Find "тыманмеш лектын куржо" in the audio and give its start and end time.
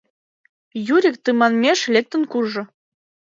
1.23-2.63